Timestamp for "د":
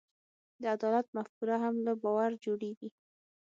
0.61-0.63